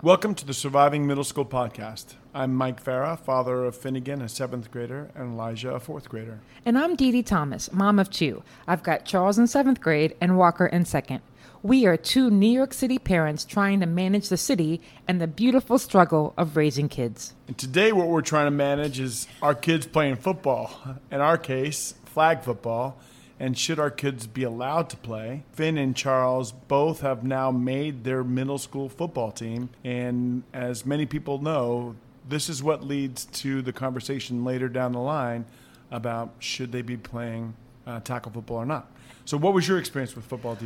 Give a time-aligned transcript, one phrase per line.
[0.00, 2.14] Welcome to the Surviving Middle School podcast.
[2.32, 6.38] I'm Mike Farah, father of Finnegan, a seventh grader, and Elijah, a fourth grader.
[6.64, 8.44] And I'm Dee Dee Thomas, mom of two.
[8.68, 11.22] I've got Charles in seventh grade and Walker in second.
[11.64, 15.78] We are two New York City parents trying to manage the city and the beautiful
[15.78, 17.34] struggle of raising kids.
[17.48, 20.70] And today, what we're trying to manage is our kids playing football.
[21.10, 23.00] In our case, flag football.
[23.40, 25.44] And should our kids be allowed to play?
[25.52, 29.70] Finn and Charles both have now made their middle school football team.
[29.84, 31.94] And as many people know,
[32.28, 35.44] this is what leads to the conversation later down the line
[35.90, 37.54] about should they be playing
[37.86, 38.90] uh, tackle football or not.
[39.24, 40.56] So, what was your experience with football?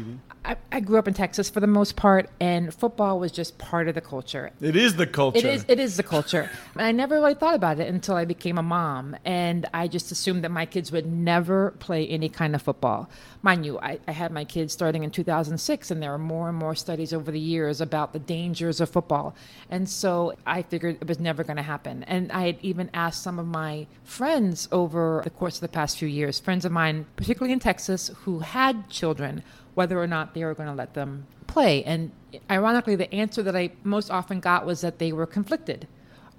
[0.44, 3.88] I, I, grew up in Texas for the most part, and football was just part
[3.88, 4.50] of the culture.
[4.60, 5.38] It is the culture.
[5.38, 5.64] It is.
[5.68, 6.50] It is the culture.
[6.74, 10.10] and I never really thought about it until I became a mom, and I just
[10.10, 13.08] assumed that my kids would never play any kind of football.
[13.42, 16.56] Mind you, I, I had my kids starting in 2006, and there are more and
[16.56, 19.34] more studies over the years about the dangers of football,
[19.70, 22.02] and so I figured it was never going to happen.
[22.04, 25.98] And I had even asked some of my friends over the course of the past
[25.98, 29.42] few years, friends of mine, particularly in Texas, who had children
[29.74, 31.82] whether or not they were going to let them play.
[31.84, 32.12] And
[32.50, 35.86] ironically, the answer that I most often got was that they were conflicted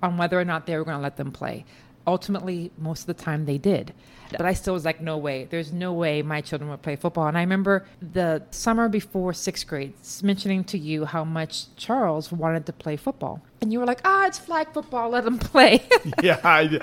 [0.01, 1.65] on whether or not they were going to let them play.
[2.05, 3.93] Ultimately, most of the time they did.
[4.37, 5.45] But I still was like, no way.
[5.49, 7.27] There's no way my children would play football.
[7.27, 12.65] And I remember the summer before sixth grade mentioning to you how much Charles wanted
[12.65, 13.41] to play football.
[13.61, 15.83] And you were like, ah, it's flag football, let him play.
[16.23, 16.79] yeah, I,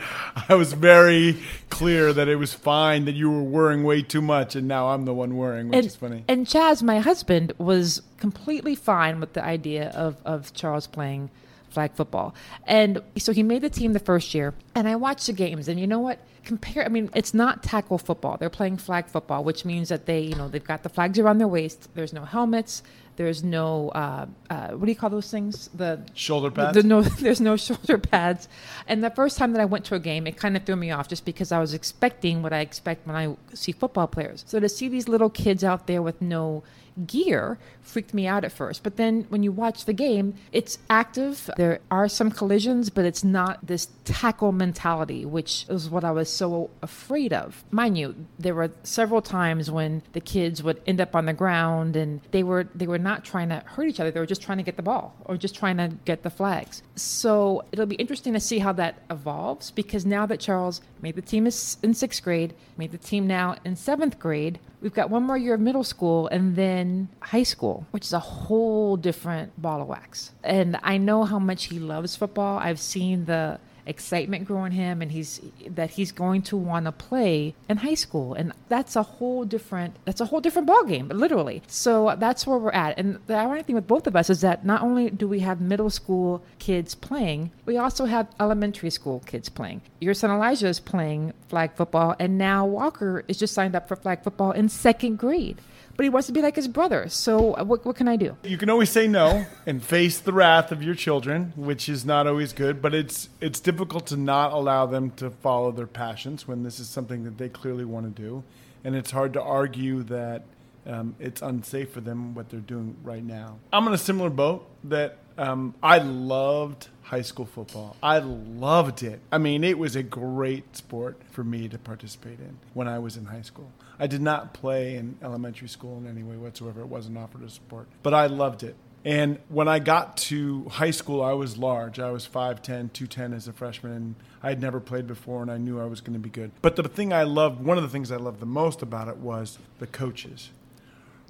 [0.48, 4.57] I was very clear that it was fine that you were worrying way too much,
[4.57, 6.25] and now I'm the one worrying, which and, is funny.
[6.29, 11.31] And Chaz, my husband, was completely fine with the idea of, of Charles playing
[11.71, 12.35] flag football.
[12.67, 15.79] And so he made the team the first year, and I watched the games, and
[15.81, 16.19] you know what?
[16.45, 18.37] Compare, I mean, it's not tackle football.
[18.39, 21.39] They're playing flag football, which means that they, you know, they've got the flags around
[21.39, 21.89] their waist.
[21.95, 22.83] There's no helmets.
[23.17, 25.69] There's no, uh, uh, what do you call those things?
[25.75, 26.75] The shoulder pads.
[26.75, 28.48] The, the, no, there's no shoulder pads.
[28.87, 30.91] And the first time that I went to a game, it kind of threw me
[30.91, 34.45] off just because I was expecting what I expect when I see football players.
[34.47, 36.63] So to see these little kids out there with no
[37.06, 38.83] gear freaked me out at first.
[38.83, 41.51] But then when you watch the game, it's active.
[41.56, 46.30] There are some collisions, but it's not this tackle mentality, which is what I was
[46.30, 47.64] so afraid of.
[47.70, 51.96] Mind you, there were several times when the kids would end up on the ground
[51.96, 54.11] and they were they were not trying to hurt each other.
[54.11, 56.83] They were just trying to get the ball or just trying to get the flags.
[56.96, 61.23] So it'll be interesting to see how that evolves because now that Charles made the
[61.23, 65.36] team in sixth grade, made the team now in seventh grade, we've got one more
[65.36, 69.89] year of middle school and then high school, which is a whole different ball of
[69.89, 70.33] wax.
[70.42, 72.58] And I know how much he loves football.
[72.58, 76.92] I've seen the excitement grow in him and he's that he's going to want to
[76.92, 78.35] play in high school.
[78.35, 81.63] And that's a whole different that's a whole different ball game literally.
[81.67, 82.98] So that's where we're at.
[82.98, 85.61] And the ironic thing with both of us is that not only do we have
[85.61, 89.83] middle school kids playing we also have elementary school kids playing.
[90.01, 93.97] Your son elijah is playing flag football and now walker is just signed up for
[93.97, 95.61] flag football in second grade
[95.96, 97.08] but he wants to be like his brother.
[97.08, 98.36] So uh, what, what can I do?
[98.45, 102.27] You can always say no and face the wrath of your children, which is not
[102.27, 102.80] always good.
[102.80, 106.89] But it's it's difficult to not allow them to follow their passions when this is
[106.89, 108.42] something that they clearly want to do,
[108.84, 110.45] and it's hard to argue that
[110.86, 113.58] um, it's unsafe for them what they're doing right now.
[113.73, 117.96] I'm in a similar boat that um, I loved high school football.
[118.02, 119.20] I loved it.
[119.33, 123.17] I mean, it was a great sport for me to participate in when I was
[123.17, 123.70] in high school.
[124.00, 126.80] I did not play in elementary school in any way whatsoever.
[126.80, 128.75] It wasn't offered as sport, but I loved it.
[129.05, 131.99] And when I got to high school, I was large.
[131.99, 135.56] I was 5'10, 210 as a freshman, and I had never played before, and I
[135.58, 136.50] knew I was going to be good.
[136.61, 139.19] But the thing I loved, one of the things I loved the most about it
[139.19, 140.50] was the coaches,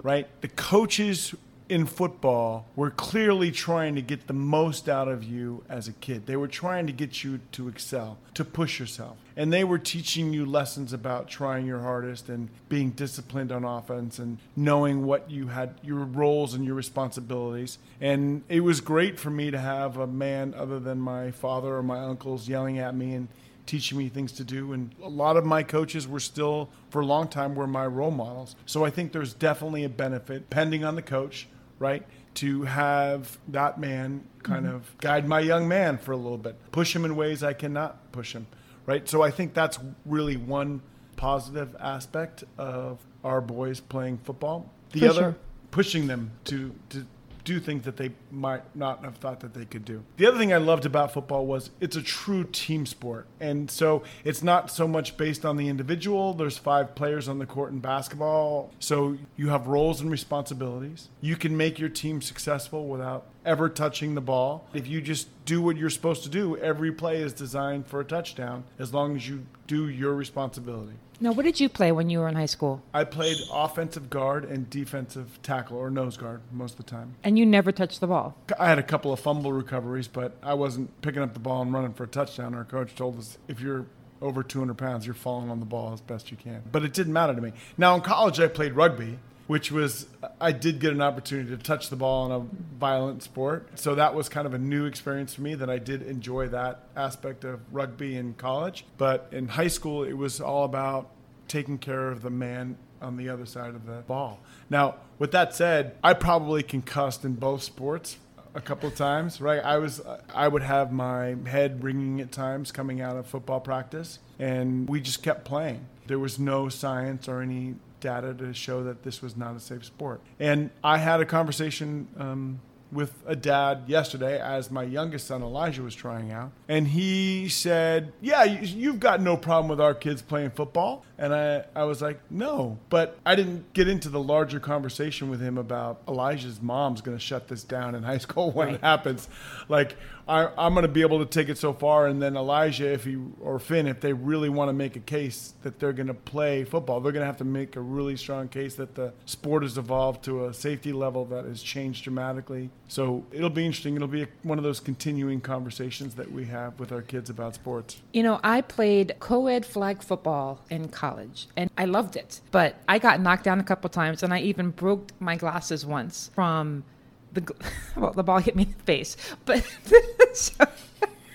[0.03, 0.27] right?
[0.41, 1.33] The coaches
[1.71, 6.25] in football were clearly trying to get the most out of you as a kid.
[6.25, 9.15] They were trying to get you to excel, to push yourself.
[9.37, 14.19] And they were teaching you lessons about trying your hardest and being disciplined on offense
[14.19, 17.77] and knowing what you had, your roles and your responsibilities.
[18.01, 21.83] And it was great for me to have a man other than my father or
[21.83, 23.29] my uncles yelling at me and
[23.65, 24.73] teaching me things to do.
[24.73, 28.11] And a lot of my coaches were still, for a long time, were my role
[28.11, 28.57] models.
[28.65, 31.47] So I think there's definitely a benefit, depending on the coach,
[31.81, 32.05] right?
[32.35, 34.75] To have that man kind mm-hmm.
[34.75, 38.11] of guide my young man for a little bit, push him in ways I cannot
[38.11, 38.47] push him,
[38.85, 39.09] right?
[39.09, 40.81] So I think that's really one
[41.17, 44.71] positive aspect of our boys playing football.
[44.91, 45.35] The for other, sure.
[45.71, 47.05] pushing them to, to
[47.43, 50.03] do things that they might not have thought that they could do.
[50.17, 53.27] The other thing I loved about football was it's a true team sport.
[53.39, 56.33] And so it's not so much based on the individual.
[56.33, 58.71] There's five players on the court in basketball.
[58.79, 61.09] So you have roles and responsibilities.
[61.21, 64.67] You can make your team successful without ever touching the ball.
[64.73, 68.05] If you just do what you're supposed to do, every play is designed for a
[68.05, 70.93] touchdown as long as you do your responsibility.
[71.19, 72.81] Now, what did you play when you were in high school?
[72.93, 77.15] I played offensive guard and defensive tackle or nose guard most of the time.
[77.21, 78.37] And you never touched the ball.
[78.57, 81.73] I had a couple of fumble recoveries, but I wasn't picking up the ball and
[81.73, 82.55] running for a touchdown.
[82.55, 83.87] Our coach told us if you're
[84.21, 86.63] over 200 pounds, you're falling on the ball as best you can.
[86.71, 87.51] But it didn't matter to me.
[87.77, 89.19] Now, in college, I played rugby,
[89.51, 90.07] which was,
[90.39, 92.39] I did get an opportunity to touch the ball in a
[92.79, 93.67] violent sport.
[93.77, 96.85] So that was kind of a new experience for me that I did enjoy that
[96.95, 98.85] aspect of rugby in college.
[98.97, 101.09] But in high school, it was all about
[101.49, 104.39] taking care of the man on the other side of the ball.
[104.69, 108.19] Now, with that said, I probably concussed in both sports
[108.55, 109.61] a couple of times, right?
[109.61, 110.01] I was
[110.33, 115.01] I would have my head ringing at times coming out of football practice and we
[115.01, 115.87] just kept playing.
[116.07, 119.85] There was no science or any data to show that this was not a safe
[119.85, 120.19] sport.
[120.39, 122.59] And I had a conversation um,
[122.91, 128.11] with a dad yesterday as my youngest son Elijah was trying out, and he said,
[128.21, 132.19] "Yeah, you've got no problem with our kids playing football." And I, I was like,
[132.29, 137.17] "No," but I didn't get into the larger conversation with him about Elijah's mom's going
[137.17, 138.75] to shut this down in high school when right.
[138.75, 139.27] it happens.
[139.69, 139.95] Like,
[140.27, 143.05] I, I'm going to be able to take it so far, and then Elijah, if
[143.05, 146.13] he or Finn, if they really want to make a case that they're going to
[146.13, 149.63] play football, they're going to have to make a really strong case that the sport
[149.63, 153.95] has evolved to a safety level that has changed dramatically so it'll be interesting.
[153.95, 157.55] It'll be a, one of those continuing conversations that we have with our kids about
[157.55, 158.01] sports.
[158.11, 162.75] You know, I played co ed flag football in college and I loved it, but
[162.89, 166.83] I got knocked down a couple times and I even broke my glasses once from
[167.31, 167.49] the,
[167.95, 169.15] well, the ball hit me in the face.
[169.45, 169.65] But,
[170.33, 170.65] so,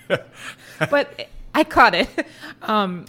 [0.91, 2.07] but I caught it.
[2.61, 3.05] Um,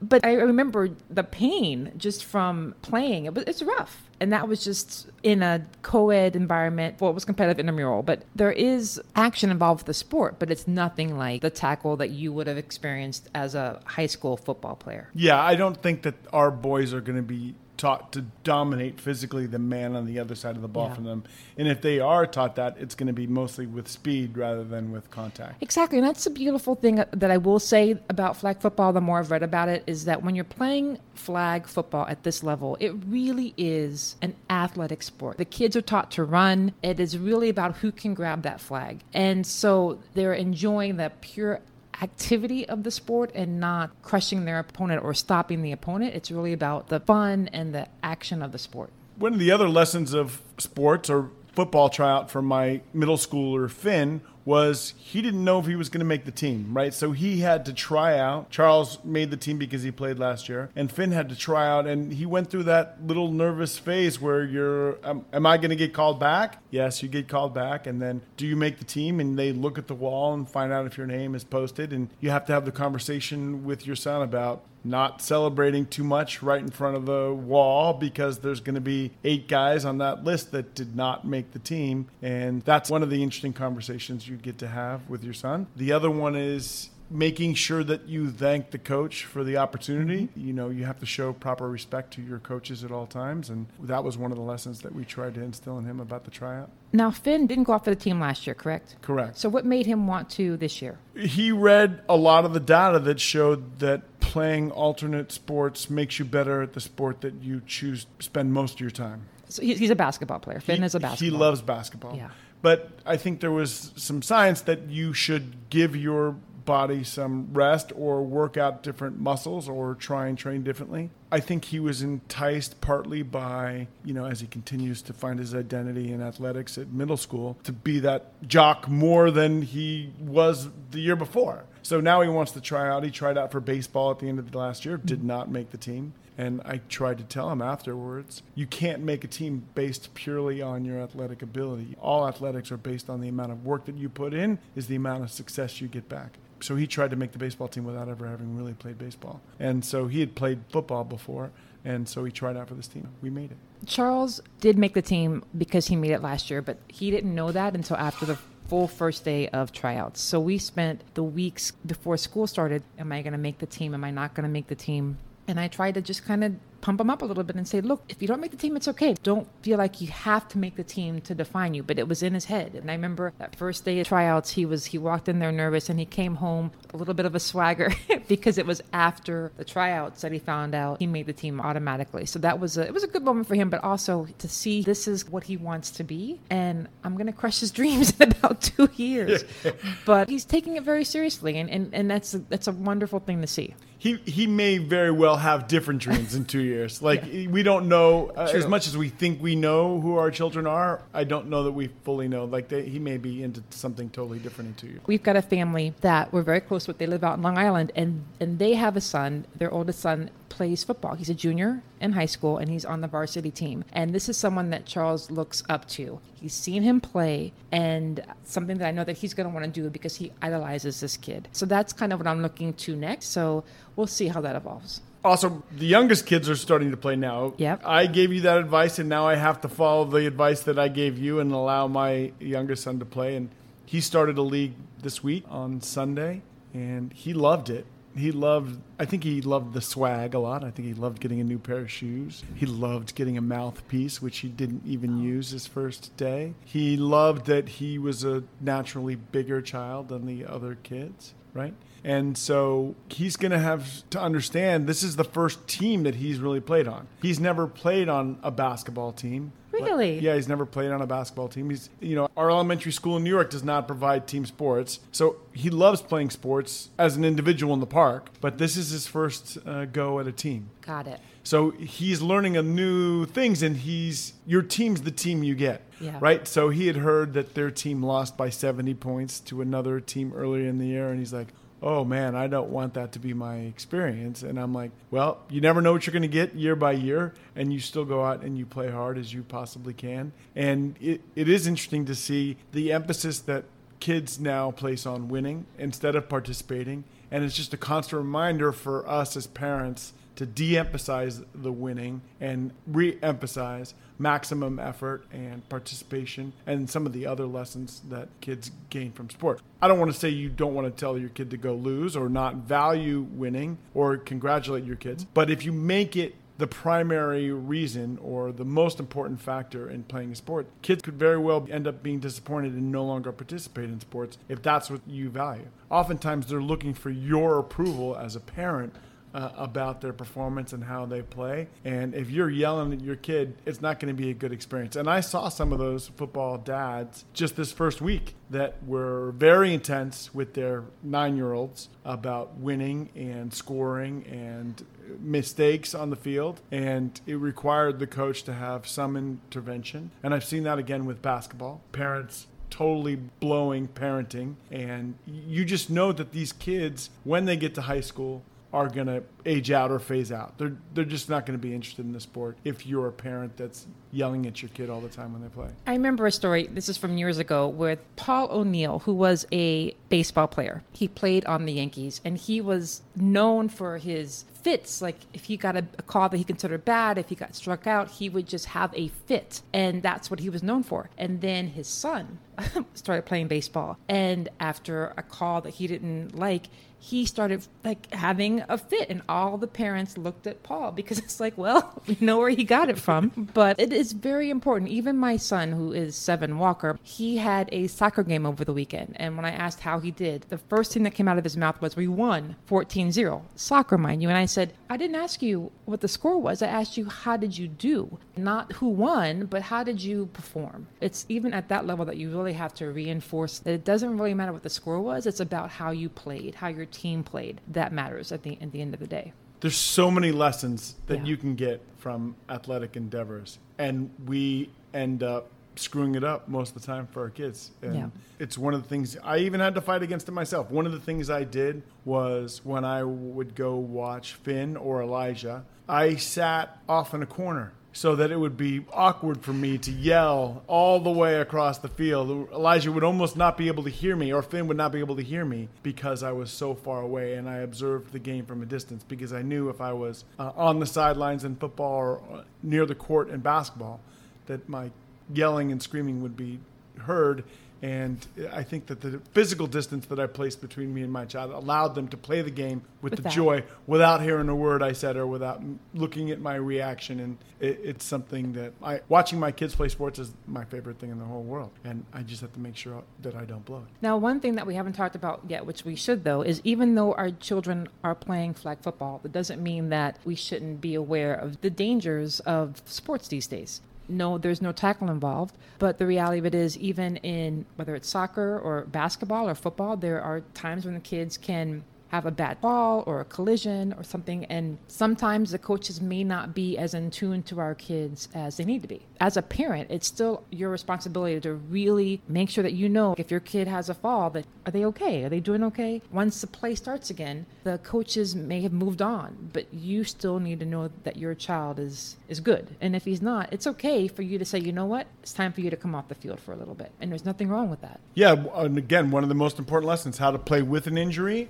[0.00, 3.26] but I remember the pain just from playing.
[3.26, 4.02] It was, it's rough.
[4.18, 7.00] And that was just in a co ed environment.
[7.00, 10.66] Well, it was competitive intramural, but there is action involved with the sport, but it's
[10.66, 15.10] nothing like the tackle that you would have experienced as a high school football player.
[15.14, 19.46] Yeah, I don't think that our boys are going to be taught to dominate physically
[19.46, 20.94] the man on the other side of the ball yeah.
[20.94, 21.24] from them.
[21.56, 24.92] And if they are taught that, it's going to be mostly with speed rather than
[24.92, 25.62] with contact.
[25.62, 25.98] Exactly.
[25.98, 29.18] And that's the beautiful thing uh, that I will say about flag football, the more
[29.18, 32.92] I've read about it, is that when you're playing flag football at this level, it
[33.06, 35.38] really is an athletic sport.
[35.38, 36.72] The kids are taught to run.
[36.82, 39.02] It is really about who can grab that flag.
[39.12, 41.60] And so they're enjoying the pure
[42.02, 46.14] activity of the sport and not crushing their opponent or stopping the opponent.
[46.14, 48.90] It's really about the fun and the action of the sport.
[49.16, 54.20] One of the other lessons of sports or football tryout for my middle schooler Finn
[54.46, 56.94] was he didn't know if he was going to make the team, right?
[56.94, 58.48] So he had to try out.
[58.48, 61.86] Charles made the team because he played last year, and Finn had to try out,
[61.86, 65.76] and he went through that little nervous phase where you're, um, am I going to
[65.76, 66.62] get called back?
[66.70, 69.18] Yes, you get called back, and then do you make the team?
[69.18, 72.08] And they look at the wall and find out if your name is posted, and
[72.20, 76.60] you have to have the conversation with your son about not celebrating too much right
[76.60, 80.52] in front of the wall because there's going to be eight guys on that list
[80.52, 82.08] that did not make the team.
[82.22, 85.66] And that's one of the interesting conversations you get to have with your son.
[85.76, 90.28] The other one is making sure that you thank the coach for the opportunity.
[90.34, 93.50] You know, you have to show proper respect to your coaches at all times.
[93.50, 96.24] And that was one of the lessons that we tried to instill in him about
[96.24, 96.70] the tryout.
[96.92, 98.96] Now, Finn didn't go off for the team last year, correct?
[99.02, 99.38] Correct.
[99.38, 100.98] So, what made him want to this year?
[101.14, 106.24] He read a lot of the data that showed that playing alternate sports makes you
[106.26, 109.22] better at the sport that you choose spend most of your time.
[109.48, 110.60] So he's a basketball player.
[110.60, 111.30] Finn he, is a basketball.
[111.30, 112.14] He loves basketball.
[112.14, 112.28] Yeah.
[112.60, 117.92] But I think there was some science that you should give your body some rest
[117.96, 121.08] or work out different muscles or try and train differently.
[121.32, 125.54] I think he was enticed partly by, you know, as he continues to find his
[125.54, 131.00] identity in athletics at middle school, to be that jock more than he was the
[131.00, 131.64] year before.
[131.86, 133.04] So now he wants to try out.
[133.04, 135.70] He tried out for baseball at the end of the last year, did not make
[135.70, 136.14] the team.
[136.36, 140.84] And I tried to tell him afterwards, you can't make a team based purely on
[140.84, 141.94] your athletic ability.
[142.00, 144.96] All athletics are based on the amount of work that you put in, is the
[144.96, 148.08] amount of success you get back so he tried to make the baseball team without
[148.08, 149.40] ever having really played baseball.
[149.60, 151.50] And so he had played football before,
[151.84, 153.08] and so he tried out for this team.
[153.20, 153.58] We made it.
[153.86, 157.52] Charles did make the team because he made it last year, but he didn't know
[157.52, 158.38] that until after the
[158.68, 160.20] full first day of tryouts.
[160.20, 162.82] So we spent the weeks before school started.
[162.98, 163.94] Am I going to make the team?
[163.94, 165.18] Am I not going to make the team?
[165.48, 167.80] And I tried to just kind of pump him up a little bit and say,
[167.80, 169.14] look, if you don't make the team, it's okay.
[169.22, 171.82] Don't feel like you have to make the team to define you.
[171.82, 172.74] But it was in his head.
[172.74, 175.88] And I remember that first day of tryouts, he was he walked in there nervous
[175.88, 177.92] and he came home a little bit of a swagger
[178.28, 182.26] because it was after the tryouts that he found out he made the team automatically.
[182.26, 184.82] So that was a, it was a good moment for him, but also to see
[184.82, 188.32] this is what he wants to be, and I'm going to crush his dreams in
[188.32, 189.44] about two years.
[190.04, 193.40] but he's taking it very seriously, and, and, and that's a, that's a wonderful thing
[193.40, 197.02] to see he he may very well have different dreams in two years.
[197.06, 197.48] Like yeah.
[197.48, 201.02] we don't know uh, as much as we think we know who our children are.
[201.14, 202.46] I don't know that we fully know.
[202.46, 205.00] Like they, he may be into something totally different in two years.
[205.06, 206.98] We've got a family that we're very close with.
[206.98, 209.46] They live out in Long Island, and and they have a son.
[209.54, 211.14] Their oldest son plays football.
[211.14, 213.84] He's a junior in high school and he's on the varsity team.
[213.92, 216.20] And this is someone that Charles looks up to.
[216.34, 219.70] He's seen him play and something that I know that he's going to want to
[219.70, 221.48] do because he idolizes this kid.
[221.52, 223.26] So that's kind of what I'm looking to next.
[223.26, 223.64] So
[223.96, 225.00] we'll see how that evolves.
[225.24, 227.54] Also, the youngest kids are starting to play now.
[227.56, 227.82] Yep.
[227.84, 230.86] I gave you that advice, and now I have to follow the advice that I
[230.86, 233.34] gave you and allow my youngest son to play.
[233.34, 233.48] And
[233.84, 237.86] he started a league this week on Sunday, and he loved it
[238.16, 241.40] he loved i think he loved the swag a lot i think he loved getting
[241.40, 245.50] a new pair of shoes he loved getting a mouthpiece which he didn't even use
[245.50, 250.76] his first day he loved that he was a naturally bigger child than the other
[250.82, 256.04] kids right and so he's going to have to understand this is the first team
[256.04, 259.52] that he's really played on he's never played on a basketball team
[259.84, 260.18] Really?
[260.18, 261.70] yeah, he's never played on a basketball team.
[261.70, 265.00] He's, you know, our elementary school in New York does not provide team sports.
[265.12, 269.06] So he loves playing sports as an individual in the park, but this is his
[269.06, 270.70] first uh, go at a team.
[270.80, 271.20] Got it.
[271.46, 276.18] So he's learning a new things, and he's your team's the team you get, yeah.
[276.20, 276.46] right?
[276.48, 280.68] So he had heard that their team lost by 70 points to another team earlier
[280.68, 281.46] in the year, and he's like,
[281.80, 284.42] oh man, I don't want that to be my experience.
[284.42, 287.32] And I'm like, well, you never know what you're going to get year by year,
[287.54, 290.32] and you still go out and you play hard as you possibly can.
[290.56, 293.66] And it, it is interesting to see the emphasis that
[294.00, 297.04] kids now place on winning instead of participating.
[297.30, 302.22] And it's just a constant reminder for us as parents to de emphasize the winning
[302.40, 308.70] and re emphasize maximum effort and participation and some of the other lessons that kids
[308.88, 309.60] gain from sport.
[309.82, 312.16] I don't want to say you don't want to tell your kid to go lose
[312.16, 317.50] or not value winning or congratulate your kids, but if you make it the primary
[317.50, 320.66] reason or the most important factor in playing a sport.
[320.82, 324.62] Kids could very well end up being disappointed and no longer participate in sports if
[324.62, 325.68] that's what you value.
[325.90, 328.94] Oftentimes, they're looking for your approval as a parent
[329.36, 331.68] uh, about their performance and how they play.
[331.84, 334.96] And if you're yelling at your kid, it's not going to be a good experience.
[334.96, 339.74] And I saw some of those football dads just this first week that were very
[339.74, 344.82] intense with their nine year olds about winning and scoring and
[345.20, 346.62] mistakes on the field.
[346.70, 350.12] And it required the coach to have some intervention.
[350.22, 351.82] And I've seen that again with basketball.
[351.92, 354.54] Parents totally blowing parenting.
[354.70, 358.42] And you just know that these kids, when they get to high school,
[358.72, 360.58] are going to age out or phase out.
[360.58, 363.56] They're they're just not going to be interested in the sport if you're a parent
[363.56, 365.68] that's yelling at your kid all the time when they play.
[365.86, 366.66] I remember a story.
[366.66, 370.82] This is from years ago with Paul O'Neill, who was a baseball player.
[370.92, 375.00] He played on the Yankees, and he was known for his fits.
[375.00, 377.86] Like if he got a, a, call that he considered bad, if he got struck
[377.86, 379.62] out, he would just have a fit.
[379.72, 381.08] And that's what he was known for.
[381.16, 382.40] And then his son
[382.94, 383.96] started playing baseball.
[384.08, 386.66] And after a call that he didn't like,
[386.98, 391.38] he started like having a fit and all the parents looked at paul because it's
[391.38, 395.16] like well we know where he got it from but it is very important even
[395.16, 399.36] my son who is seven walker he had a soccer game over the weekend and
[399.36, 400.42] when i asked how he did.
[400.48, 404.22] The first thing that came out of his mouth was we won 14-0 soccer mind
[404.22, 404.28] you.
[404.28, 406.62] And i said i didn't ask you what the score was.
[406.62, 408.18] I asked you how did you do?
[408.36, 410.86] Not who won but how did you perform?
[411.00, 414.34] It's even at that level that you really have to reinforce that it doesn't really
[414.34, 415.26] matter what the score was.
[415.26, 417.60] It's about how you played how your team played.
[417.68, 419.32] That matters at the at the end of the day.
[419.60, 421.24] There's so many lessons that yeah.
[421.24, 426.80] you can get from athletic endeavors, and we end up screwing it up most of
[426.80, 427.70] the time for our kids.
[427.82, 428.08] And yeah.
[428.38, 430.70] it's one of the things I even had to fight against it myself.
[430.70, 435.64] One of the things I did was when I would go watch Finn or Elijah,
[435.88, 439.90] I sat off in a corner so that it would be awkward for me to
[439.90, 442.50] yell all the way across the field.
[442.52, 445.16] Elijah would almost not be able to hear me, or Finn would not be able
[445.16, 448.62] to hear me because I was so far away and I observed the game from
[448.62, 452.22] a distance because I knew if I was uh, on the sidelines in football or
[452.30, 454.00] uh, near the court in basketball,
[454.44, 454.90] that my
[455.32, 456.58] yelling and screaming would be
[456.98, 457.44] heard
[457.82, 461.50] And I think that the physical distance that I placed between me and my child
[461.52, 463.32] allowed them to play the game with, With the that.
[463.32, 467.20] joy without hearing a word I said or without looking at my reaction.
[467.20, 471.10] And it, it's something that I, watching my kids play sports is my favorite thing
[471.10, 471.70] in the whole world.
[471.84, 473.88] And I just have to make sure that I don't blow it.
[474.00, 476.94] Now, one thing that we haven't talked about yet, which we should though, is even
[476.94, 481.34] though our children are playing flag football, that doesn't mean that we shouldn't be aware
[481.34, 483.82] of the dangers of sports these days.
[484.08, 488.08] No, there's no tackle involved, but the reality of it is, even in whether it's
[488.08, 492.58] soccer or basketball or football, there are times when the kids can have a bad
[492.58, 497.10] fall or a collision or something, and sometimes the coaches may not be as in
[497.10, 499.02] tune to our kids as they need to be.
[499.20, 503.30] As a parent, it's still your responsibility to really make sure that you know if
[503.30, 505.24] your kid has a fall, that are they okay?
[505.24, 506.02] Are they doing okay?
[506.12, 510.60] Once the play starts again, the coaches may have moved on, but you still need
[510.60, 512.76] to know that your child is is good.
[512.80, 515.52] And if he's not, it's okay for you to say, you know what, it's time
[515.52, 517.70] for you to come off the field for a little bit, and there's nothing wrong
[517.70, 518.00] with that.
[518.14, 521.48] Yeah, and again, one of the most important lessons: how to play with an injury,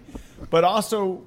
[0.50, 1.22] but also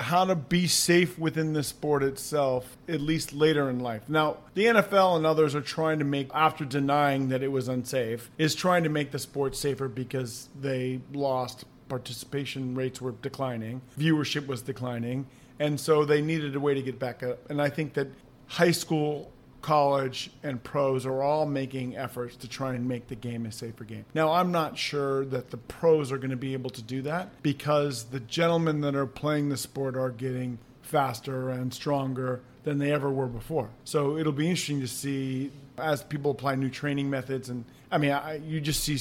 [0.00, 4.08] how to be safe within the sport itself, at least later in life.
[4.08, 8.30] Now, the NFL and others are trying to make, after denying that it was unsafe,
[8.36, 14.46] is trying to make the sport safer because they lost participation rates were declining, viewership
[14.46, 15.26] was declining,
[15.60, 17.48] and so they needed a way to get back up.
[17.50, 18.08] And I think that
[18.46, 19.30] high school
[19.64, 23.84] college and pros are all making efforts to try and make the game a safer
[23.84, 24.04] game.
[24.12, 27.42] Now, I'm not sure that the pros are going to be able to do that
[27.42, 32.92] because the gentlemen that are playing the sport are getting faster and stronger than they
[32.92, 33.70] ever were before.
[33.84, 37.48] So it'll be interesting to see as people apply new training methods.
[37.48, 38.98] And I mean, I, you just see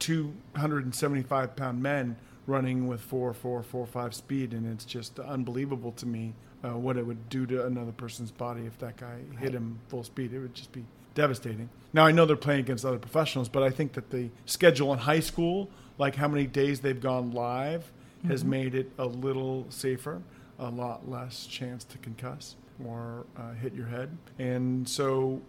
[0.00, 6.04] 275 pound men running with four, four, four, five speed, and it's just unbelievable to
[6.04, 6.34] me
[6.64, 10.04] uh, what it would do to another person's body if that guy hit him full
[10.04, 10.32] speed.
[10.32, 11.68] It would just be devastating.
[11.92, 14.98] Now I know they're playing against other professionals, but I think that the schedule in
[15.00, 15.68] high school,
[15.98, 17.90] like how many days they've gone live,
[18.26, 20.22] has made it a little safer,
[20.58, 25.42] a lot less chance to concuss or uh, hit your head, and so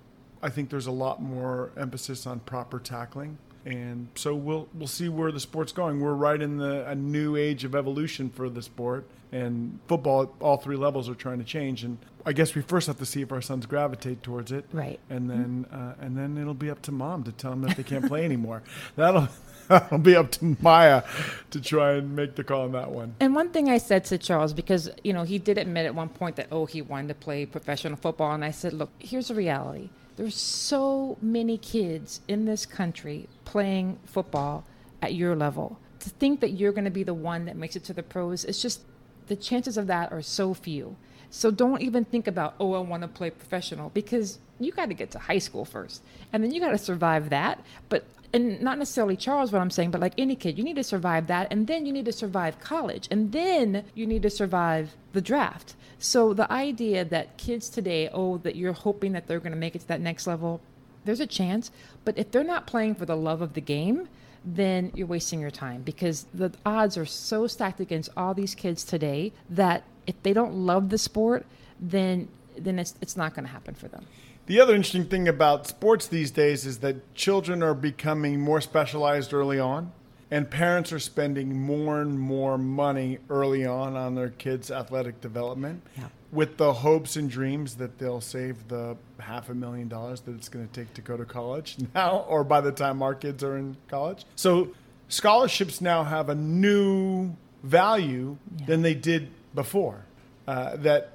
[0.43, 3.37] I think there's a lot more emphasis on proper tackling.
[3.65, 5.99] And so we'll we'll see where the sport's going.
[5.99, 10.29] We're right in the a new age of evolution for the sport, and football at
[10.39, 11.83] all three levels are trying to change.
[11.83, 14.99] And I guess we first have to see if our sons gravitate towards it, Right.
[15.09, 17.81] And then uh, and then it'll be up to mom to tell them that they
[17.83, 18.61] can't play anymore.
[18.95, 19.29] That'll
[19.67, 21.01] that'll be up to Maya
[21.49, 23.15] to try and make the call on that one.
[23.19, 26.09] And one thing I said to Charles, because you know he did admit at one
[26.09, 29.35] point that oh he wanted to play professional football, and I said, look, here's the
[29.35, 34.63] reality: there's so many kids in this country playing football
[35.01, 35.79] at your level.
[35.99, 38.45] To think that you're going to be the one that makes it to the pros,
[38.45, 38.81] it's just
[39.27, 40.95] the chances of that are so few.
[41.29, 44.93] So don't even think about oh I want to play professional because you got to
[44.93, 47.63] get to high school first, and then you got to survive that.
[47.89, 50.83] But and not necessarily Charles, what I'm saying, but like any kid, you need to
[50.83, 54.95] survive that, and then you need to survive college, and then you need to survive
[55.13, 55.75] the draft.
[55.99, 59.75] So the idea that kids today, oh, that you're hoping that they're going to make
[59.75, 60.59] it to that next level,
[61.05, 61.71] there's a chance,
[62.03, 64.09] but if they're not playing for the love of the game,
[64.45, 68.83] then you're wasting your time because the odds are so stacked against all these kids
[68.83, 71.45] today that if they don't love the sport,
[71.79, 72.27] then
[72.57, 74.05] then it's it's not going to happen for them.
[74.45, 79.33] The other interesting thing about sports these days is that children are becoming more specialized
[79.33, 79.91] early on,
[80.29, 85.81] and parents are spending more and more money early on on their kids' athletic development
[85.97, 86.09] Yeah.
[86.35, 90.49] With the hopes and dreams that they'll save the half a million dollars that it's
[90.49, 93.57] going to take to go to college now or by the time our kids are
[93.57, 94.25] in college.
[94.35, 94.69] So
[95.09, 98.65] scholarships now have a new value Yeah.
[98.67, 100.05] than they did before.
[100.47, 101.13] Uh, that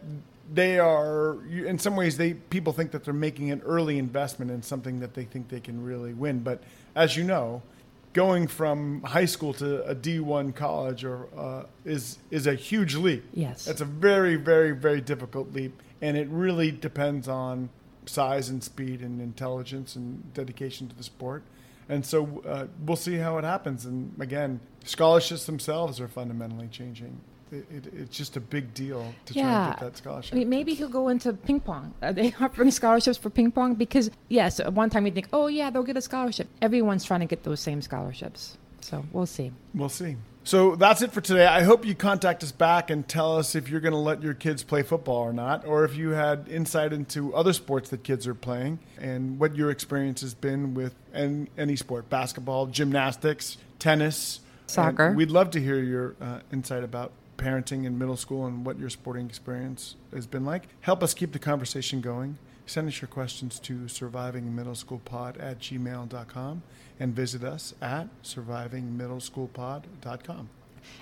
[0.52, 4.62] they are in some ways they people think that they're making an early investment in
[4.62, 6.60] something that they think they can really win but
[6.96, 7.62] as you know
[8.12, 13.24] going from high school to a D1 college or uh, is is a huge leap.
[13.32, 13.66] Yes.
[13.66, 17.68] it's a very very very difficult leap and it really depends on
[18.06, 21.42] size and speed and intelligence and dedication to the sport.
[21.88, 23.84] And so uh, we'll see how it happens.
[23.84, 27.20] And again scholarships themselves are fundamentally changing
[27.52, 30.48] it, it, it's just a big deal to try and get that scholarship I mean,
[30.48, 31.94] maybe he'll go into ping pong.
[32.02, 33.74] Are they offering scholarships for ping pong?
[33.74, 36.48] Because yes, at one time you think, oh yeah, they'll get a scholarship.
[36.62, 38.56] Everyone's trying to get those same scholarships.
[38.80, 39.52] So we'll see.
[39.74, 40.16] We'll see.
[40.42, 41.46] So that's it for today.
[41.46, 44.32] I hope you contact us back and tell us if you're going to let your
[44.32, 48.26] kids play football or not, or if you had insight into other sports that kids
[48.26, 54.40] are playing and what your experience has been with an, any sport basketball, gymnastics, tennis,
[54.70, 55.08] Soccer.
[55.08, 58.78] And we'd love to hear your uh, insight about parenting in middle school and what
[58.78, 60.68] your sporting experience has been like.
[60.82, 62.38] Help us keep the conversation going.
[62.66, 66.62] Send us your questions to survivingmiddleschoolpod at gmail.com
[67.00, 70.48] and visit us at survivingmiddleschoolpod.com.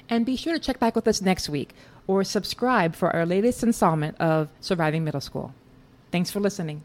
[0.08, 1.74] And be sure to check back with us next week
[2.06, 5.52] or subscribe for our latest installment of Surviving Middle School.
[6.10, 6.82] Thanks for listening.